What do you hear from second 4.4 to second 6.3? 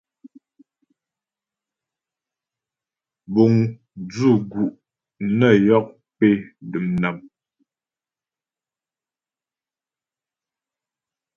gu' nə yɔ́ pé